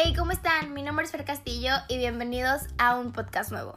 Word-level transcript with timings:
Hey, 0.00 0.14
¿cómo 0.16 0.30
están? 0.30 0.74
Mi 0.74 0.82
nombre 0.82 1.04
es 1.04 1.10
Fer 1.10 1.24
Castillo 1.24 1.72
y 1.88 1.96
bienvenidos 1.98 2.68
a 2.78 2.96
un 2.96 3.10
podcast 3.10 3.50
nuevo. 3.50 3.74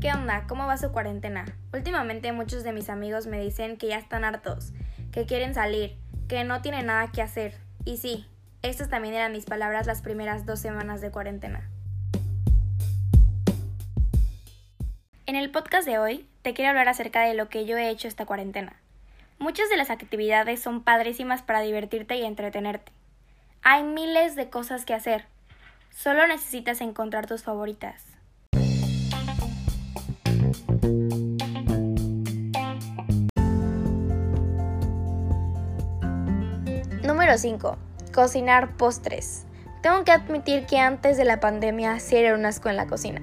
¿Qué 0.00 0.10
onda? 0.14 0.46
¿Cómo 0.48 0.66
va 0.66 0.78
su 0.78 0.92
cuarentena? 0.92 1.44
Últimamente 1.74 2.32
muchos 2.32 2.64
de 2.64 2.72
mis 2.72 2.88
amigos 2.88 3.26
me 3.26 3.38
dicen 3.38 3.76
que 3.76 3.88
ya 3.88 3.98
están 3.98 4.24
hartos, 4.24 4.72
que 5.12 5.26
quieren 5.26 5.52
salir, 5.52 5.98
que 6.26 6.42
no 6.44 6.62
tienen 6.62 6.86
nada 6.86 7.12
que 7.12 7.20
hacer. 7.20 7.58
Y 7.84 7.98
sí, 7.98 8.26
estas 8.62 8.88
también 8.88 9.12
eran 9.12 9.32
mis 9.32 9.44
palabras 9.44 9.86
las 9.86 10.00
primeras 10.00 10.46
dos 10.46 10.58
semanas 10.58 11.02
de 11.02 11.10
cuarentena. 11.10 11.68
En 15.26 15.36
el 15.36 15.50
podcast 15.50 15.86
de 15.86 15.98
hoy 15.98 16.26
te 16.40 16.54
quiero 16.54 16.70
hablar 16.70 16.88
acerca 16.88 17.20
de 17.24 17.34
lo 17.34 17.50
que 17.50 17.66
yo 17.66 17.76
he 17.76 17.90
hecho 17.90 18.08
esta 18.08 18.24
cuarentena. 18.24 18.80
Muchas 19.38 19.68
de 19.68 19.76
las 19.76 19.90
actividades 19.90 20.62
son 20.62 20.82
padrísimas 20.82 21.42
para 21.42 21.60
divertirte 21.60 22.16
y 22.16 22.24
entretenerte. 22.24 22.92
Hay 23.62 23.82
miles 23.82 24.36
de 24.36 24.48
cosas 24.48 24.84
que 24.84 24.94
hacer. 24.94 25.26
Solo 25.90 26.26
necesitas 26.26 26.80
encontrar 26.80 27.26
tus 27.26 27.42
favoritas. 27.42 28.02
Número 37.02 37.36
5. 37.36 37.76
Cocinar 38.12 38.76
postres. 38.76 39.46
Tengo 39.82 40.04
que 40.04 40.12
admitir 40.12 40.66
que 40.66 40.78
antes 40.78 41.16
de 41.16 41.24
la 41.24 41.40
pandemia 41.40 42.00
sí 42.00 42.16
era 42.16 42.34
un 42.34 42.46
asco 42.46 42.68
en 42.68 42.76
la 42.76 42.86
cocina. 42.86 43.20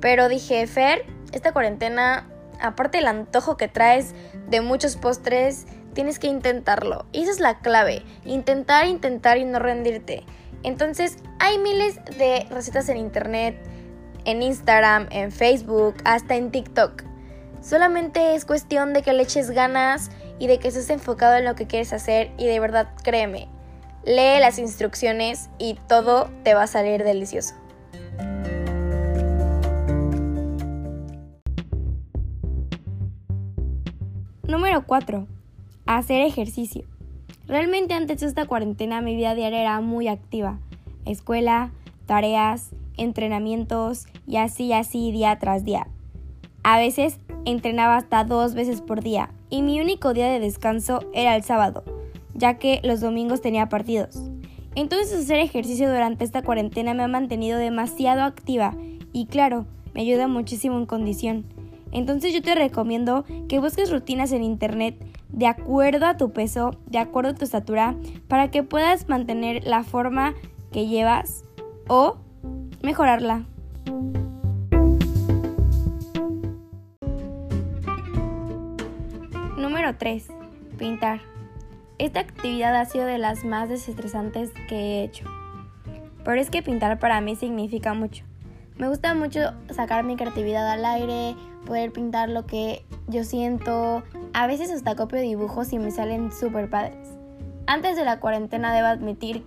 Pero 0.00 0.28
dije, 0.28 0.66
Fer, 0.66 1.06
esta 1.32 1.52
cuarentena, 1.52 2.26
aparte 2.60 2.98
del 2.98 3.06
antojo 3.06 3.56
que 3.56 3.68
traes 3.68 4.14
de 4.48 4.60
muchos 4.60 4.96
postres, 4.96 5.66
tienes 5.94 6.18
que 6.18 6.26
intentarlo. 6.26 7.06
Y 7.12 7.22
esa 7.22 7.32
es 7.32 7.40
la 7.40 7.58
clave, 7.58 8.02
intentar, 8.24 8.86
intentar 8.86 9.38
y 9.38 9.44
no 9.44 9.58
rendirte. 9.58 10.24
Entonces, 10.62 11.18
hay 11.38 11.58
miles 11.58 11.96
de 12.18 12.46
recetas 12.50 12.88
en 12.88 12.96
internet, 12.96 13.56
en 14.24 14.42
Instagram, 14.42 15.08
en 15.10 15.30
Facebook, 15.30 15.94
hasta 16.04 16.36
en 16.36 16.50
TikTok. 16.50 17.04
Solamente 17.60 18.34
es 18.34 18.44
cuestión 18.44 18.92
de 18.92 19.02
que 19.02 19.12
le 19.12 19.22
eches 19.22 19.50
ganas 19.50 20.10
y 20.38 20.46
de 20.46 20.58
que 20.58 20.68
estés 20.68 20.90
enfocado 20.90 21.36
en 21.36 21.44
lo 21.44 21.54
que 21.54 21.66
quieres 21.66 21.92
hacer 21.92 22.30
y 22.36 22.46
de 22.46 22.60
verdad 22.60 22.88
créeme, 23.02 23.48
lee 24.04 24.40
las 24.40 24.58
instrucciones 24.58 25.48
y 25.58 25.78
todo 25.88 26.30
te 26.42 26.54
va 26.54 26.64
a 26.64 26.66
salir 26.66 27.04
delicioso. 27.04 27.54
Número 34.46 34.84
4. 34.84 35.26
Hacer 35.86 36.20
ejercicio. 36.20 36.84
Realmente 37.46 37.94
antes 37.94 38.20
de 38.20 38.26
esta 38.26 38.44
cuarentena 38.44 39.00
mi 39.00 39.16
vida 39.16 39.34
diaria 39.34 39.62
era 39.62 39.80
muy 39.80 40.06
activa. 40.06 40.58
Escuela, 41.06 41.72
tareas, 42.04 42.72
entrenamientos 42.98 44.04
y 44.26 44.36
así 44.36 44.74
así 44.74 45.12
día 45.12 45.38
tras 45.38 45.64
día. 45.64 45.86
A 46.62 46.78
veces 46.78 47.20
entrenaba 47.46 47.96
hasta 47.96 48.24
dos 48.24 48.52
veces 48.54 48.82
por 48.82 49.02
día 49.02 49.30
y 49.48 49.62
mi 49.62 49.80
único 49.80 50.12
día 50.12 50.30
de 50.30 50.40
descanso 50.40 51.00
era 51.14 51.36
el 51.36 51.42
sábado, 51.42 51.82
ya 52.34 52.58
que 52.58 52.80
los 52.84 53.00
domingos 53.00 53.40
tenía 53.40 53.70
partidos. 53.70 54.30
Entonces 54.74 55.24
hacer 55.24 55.38
ejercicio 55.38 55.88
durante 55.88 56.22
esta 56.22 56.42
cuarentena 56.42 56.92
me 56.92 57.02
ha 57.02 57.08
mantenido 57.08 57.58
demasiado 57.58 58.22
activa 58.22 58.74
y 59.10 59.24
claro, 59.24 59.64
me 59.94 60.02
ayuda 60.02 60.28
muchísimo 60.28 60.76
en 60.76 60.84
condición. 60.84 61.46
Entonces 61.94 62.34
yo 62.34 62.42
te 62.42 62.56
recomiendo 62.56 63.24
que 63.48 63.60
busques 63.60 63.90
rutinas 63.90 64.32
en 64.32 64.42
internet 64.42 64.96
de 65.28 65.46
acuerdo 65.46 66.06
a 66.06 66.16
tu 66.16 66.32
peso, 66.32 66.72
de 66.86 66.98
acuerdo 66.98 67.30
a 67.30 67.34
tu 67.34 67.44
estatura, 67.44 67.94
para 68.26 68.50
que 68.50 68.64
puedas 68.64 69.08
mantener 69.08 69.64
la 69.64 69.84
forma 69.84 70.34
que 70.72 70.88
llevas 70.88 71.44
o 71.86 72.16
mejorarla. 72.82 73.44
Número 79.56 79.96
3. 79.96 80.26
Pintar. 80.76 81.20
Esta 81.98 82.18
actividad 82.18 82.74
ha 82.74 82.84
sido 82.86 83.06
de 83.06 83.18
las 83.18 83.44
más 83.44 83.68
desestresantes 83.68 84.52
que 84.68 84.74
he 84.74 85.04
hecho. 85.04 85.26
Pero 86.24 86.40
es 86.40 86.50
que 86.50 86.60
pintar 86.60 86.98
para 86.98 87.20
mí 87.20 87.36
significa 87.36 87.94
mucho. 87.94 88.24
Me 88.76 88.88
gusta 88.88 89.14
mucho 89.14 89.52
sacar 89.70 90.02
mi 90.02 90.16
creatividad 90.16 90.68
al 90.68 90.84
aire, 90.84 91.36
poder 91.64 91.92
pintar 91.92 92.28
lo 92.28 92.46
que 92.46 92.84
yo 93.08 93.24
siento. 93.24 94.02
A 94.32 94.46
veces 94.46 94.70
hasta 94.70 94.96
copio 94.96 95.20
dibujos 95.20 95.72
y 95.72 95.78
me 95.78 95.90
salen 95.90 96.32
súper 96.32 96.70
padres. 96.70 97.08
Antes 97.66 97.96
de 97.96 98.04
la 98.04 98.20
cuarentena 98.20 98.74
debo 98.74 98.88
admitir 98.88 99.44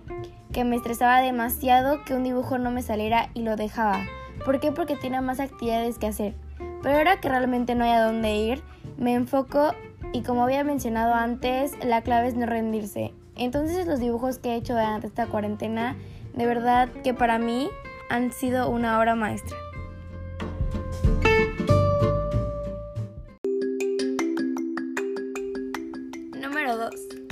que 0.52 0.64
me 0.64 0.76
estresaba 0.76 1.20
demasiado 1.20 2.04
que 2.04 2.14
un 2.14 2.24
dibujo 2.24 2.58
no 2.58 2.70
me 2.70 2.82
saliera 2.82 3.30
y 3.34 3.42
lo 3.42 3.56
dejaba. 3.56 4.04
¿Por 4.44 4.60
qué? 4.60 4.72
Porque 4.72 4.96
tenía 4.96 5.20
más 5.20 5.40
actividades 5.40 5.98
que 5.98 6.06
hacer. 6.06 6.34
Pero 6.82 6.96
ahora 6.96 7.20
que 7.20 7.28
realmente 7.28 7.74
no 7.74 7.84
hay 7.84 7.92
a 7.92 8.04
dónde 8.04 8.34
ir, 8.36 8.62
me 8.96 9.14
enfoco 9.14 9.74
y 10.12 10.22
como 10.22 10.44
había 10.44 10.64
mencionado 10.64 11.14
antes, 11.14 11.72
la 11.84 12.02
clave 12.02 12.28
es 12.28 12.34
no 12.34 12.46
rendirse. 12.46 13.12
Entonces 13.36 13.86
los 13.86 14.00
dibujos 14.00 14.38
que 14.38 14.50
he 14.50 14.56
hecho 14.56 14.72
durante 14.72 15.06
esta 15.06 15.26
cuarentena, 15.26 15.96
de 16.34 16.46
verdad 16.46 16.88
que 17.04 17.14
para 17.14 17.38
mí 17.38 17.68
han 18.10 18.32
sido 18.32 18.70
una 18.70 18.98
obra 18.98 19.14
maestra. 19.14 19.56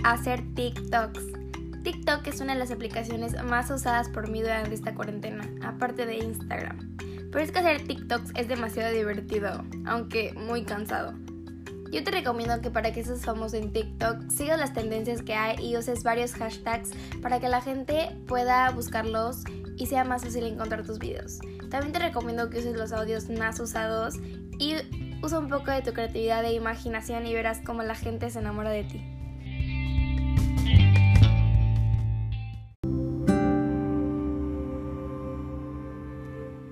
Hacer 0.07 0.41
TikToks. 0.55 1.19
TikTok 1.83 2.29
es 2.29 2.41
una 2.41 2.53
de 2.53 2.61
las 2.61 2.71
aplicaciones 2.71 3.43
más 3.43 3.69
usadas 3.73 4.09
por 4.09 4.29
mí 4.29 4.41
durante 4.41 4.73
esta 4.73 4.95
cuarentena, 4.95 5.51
aparte 5.65 6.07
de 6.07 6.19
Instagram. 6.19 6.97
Pero 7.33 7.41
es 7.41 7.51
que 7.51 7.59
hacer 7.59 7.83
TikToks 7.89 8.31
es 8.37 8.47
demasiado 8.47 8.95
divertido, 8.95 9.65
aunque 9.85 10.33
muy 10.35 10.63
cansado. 10.63 11.13
Yo 11.91 12.05
te 12.05 12.13
recomiendo 12.13 12.61
que 12.61 12.71
para 12.71 12.93
que 12.93 13.03
seas 13.03 13.25
famoso 13.25 13.57
en 13.57 13.73
TikTok 13.73 14.31
sigas 14.31 14.61
las 14.61 14.73
tendencias 14.73 15.23
que 15.23 15.35
hay 15.35 15.57
y 15.61 15.77
uses 15.77 16.05
varios 16.05 16.35
hashtags 16.35 16.93
para 17.21 17.41
que 17.41 17.49
la 17.49 17.61
gente 17.61 18.17
pueda 18.29 18.71
buscarlos 18.71 19.43
y 19.77 19.87
sea 19.87 20.05
más 20.05 20.23
fácil 20.23 20.47
encontrar 20.47 20.87
tus 20.87 21.01
videos. 21.01 21.41
También 21.69 21.93
te 21.93 21.99
recomiendo 21.99 22.49
que 22.49 22.61
uses 22.61 22.77
los 22.77 22.93
audios 22.93 23.29
más 23.29 23.59
usados 23.59 24.15
y 24.61 24.77
usa 25.21 25.41
un 25.41 25.49
poco 25.49 25.73
de 25.73 25.83
tu 25.83 25.93
creatividad 25.93 26.45
e 26.45 26.53
imaginación 26.53 27.27
y 27.27 27.35
verás 27.35 27.61
cómo 27.67 27.83
la 27.83 27.97
gente 27.97 28.31
se 28.31 28.39
enamora 28.39 28.71
de 28.71 28.85
ti. 28.85 29.16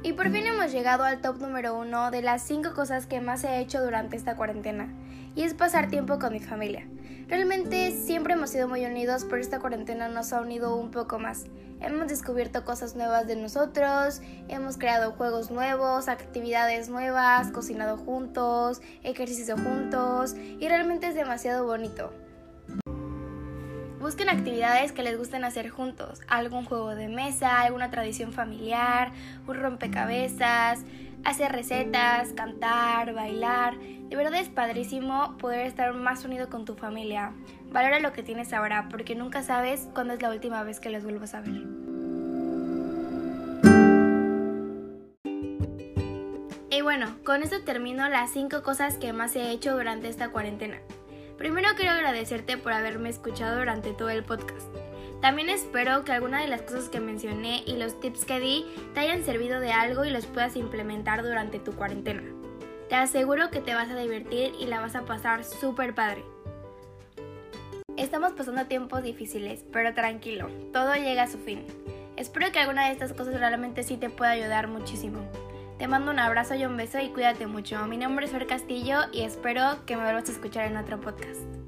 Y 0.04 0.12
por 0.12 0.31
fin 0.31 0.47
hemos 0.47 0.70
llegado 0.70 1.03
al 1.04 1.22
top 1.22 1.38
número 1.41 1.78
uno 1.78 2.10
de 2.10 2.20
las 2.20 2.42
5 2.42 2.75
cosas 2.75 3.06
que 3.06 3.22
más 3.22 3.42
he 3.42 3.59
hecho 3.59 3.82
durante 3.82 4.16
esta 4.16 4.37
cuarentena, 4.37 4.92
y 5.34 5.44
es 5.44 5.54
pasar 5.54 5.88
tiempo 5.88 6.19
con 6.19 6.34
mi 6.34 6.41
familia. 6.41 6.87
Realmente 7.26 7.91
siempre 7.91 8.34
hemos 8.34 8.50
sido 8.50 8.69
muy 8.69 8.84
unidos, 8.84 9.25
pero 9.25 9.41
esta 9.41 9.60
cuarentena 9.60 10.09
nos 10.09 10.34
ha 10.34 10.43
unido 10.43 10.76
un 10.76 10.91
poco 10.91 11.19
más. 11.19 11.47
Hemos 11.81 12.09
descubierto 12.09 12.66
cosas 12.66 12.97
nuevas 12.97 13.26
de 13.26 13.37
nosotros, 13.37 14.20
hemos 14.48 14.76
creado 14.76 15.12
juegos 15.12 15.50
nuevos, 15.50 16.09
actividades 16.09 16.91
nuevas, 16.91 17.50
cocinado 17.50 17.97
juntos, 17.97 18.82
ejercicio 19.04 19.56
juntos, 19.56 20.34
y 20.37 20.69
realmente 20.69 21.09
es 21.09 21.14
demasiado 21.14 21.64
bonito. 21.64 22.12
Busquen 24.04 24.28
actividades 24.28 24.92
que 24.92 25.03
les 25.03 25.16
gusten 25.16 25.44
hacer 25.44 25.70
juntos, 25.70 26.20
algún 26.28 26.66
juego 26.66 26.94
de 26.94 27.09
mesa, 27.09 27.62
alguna 27.62 27.91
tradición 27.91 28.34
familiar, 28.34 29.12
un 29.47 29.54
rompecabezas, 29.54 30.84
hacer 31.25 31.53
recetas, 31.53 32.34
cantar, 32.34 33.14
bailar. 33.14 33.79
De 33.79 34.14
verdad 34.14 34.34
es 34.34 34.50
padrísimo 34.50 35.38
poder 35.38 35.67
estar 35.67 35.94
más 35.94 36.23
unido 36.26 36.50
con 36.50 36.67
tu 36.67 36.75
familia. 36.75 37.32
Valora 37.73 37.99
lo 37.99 38.12
que 38.12 38.23
tienes 38.23 38.52
ahora 38.52 38.88
porque 38.90 39.14
nunca 39.14 39.43
sabes 39.43 39.88
cuándo 39.94 40.12
es 40.12 40.20
la 40.20 40.29
última 40.29 40.62
vez 40.64 40.81
que 40.81 40.90
les 40.90 41.02
vuelvas 41.02 41.32
a 41.32 41.40
ver. 41.40 41.62
Y 46.70 46.82
bueno, 46.82 47.06
con 47.25 47.43
esto 47.43 47.62
termino 47.64 48.06
las 48.11 48.32
5 48.32 48.62
cosas 48.62 48.99
que 48.99 49.14
más 49.14 49.34
he 49.34 49.50
hecho 49.50 49.75
durante 49.75 50.11
esta 50.11 50.29
cuarentena. 50.29 50.76
Primero 51.38 51.69
quiero 51.76 51.92
agradecerte 51.92 52.56
por 52.56 52.72
haberme 52.72 53.10
escuchado 53.10 53.58
durante 53.58 53.92
todo 53.92 54.10
el 54.10 54.25
podcast. 54.25 54.69
También 55.20 55.48
espero 55.48 56.04
que 56.04 56.12
alguna 56.12 56.42
de 56.42 56.48
las 56.48 56.62
cosas 56.62 56.88
que 56.88 57.00
mencioné 57.00 57.62
y 57.66 57.76
los 57.76 57.98
tips 57.98 58.25
que 58.25 58.40
di 58.40 58.66
te 58.92 59.00
hayan 59.00 59.25
servido 59.25 59.58
de 59.58 59.72
algo 59.72 60.04
y 60.04 60.10
los 60.10 60.26
puedas 60.26 60.54
implementar 60.54 61.22
durante 61.22 61.58
tu 61.58 61.72
cuarentena. 61.72 62.22
Te 62.88 62.94
aseguro 62.94 63.50
que 63.50 63.60
te 63.60 63.75
vas 63.75 63.90
a 63.90 63.96
divertir 63.96 64.52
y 64.60 64.66
la 64.66 64.81
vas 64.81 64.94
a 64.94 65.06
pasar 65.06 65.44
súper 65.44 65.94
padre. 65.94 66.22
Estamos 67.96 68.32
pasando 68.32 68.66
tiempos 68.66 69.02
difíciles, 69.02 69.64
pero 69.72 69.94
tranquilo, 69.94 70.48
todo 70.72 70.94
llega 70.94 71.22
a 71.22 71.28
su 71.31 71.38
fin. 71.38 71.64
Espero 72.16 72.52
que 72.52 72.60
alguna 72.60 72.86
de 72.86 72.92
estas 72.92 73.12
cosas 73.12 73.38
realmente 73.40 73.82
sí 73.82 73.96
te 73.96 74.10
pueda 74.10 74.32
ayudar 74.32 74.69
muchísimo. 74.69 75.20
Te 75.79 75.88
mando 75.88 76.12
un 76.12 76.21
abrazo 76.21 76.55
y 76.55 76.65
un 76.65 76.76
beso 76.76 77.00
y 77.00 77.09
cuídate 77.09 77.49
mucho. 77.49 77.85
Mi 77.87 77.97
nombre 77.97 78.26
es 78.26 78.32
Fer 78.32 78.47
Castillo 78.47 79.00
y 79.12 79.23
espero 79.23 79.85
que 79.87 79.97
me 79.97 80.05
vuelvas 80.05 80.29
a 80.29 80.32
escuchar 80.32 80.71
en 80.71 80.76
otro 80.76 81.00
podcast. 81.00 81.63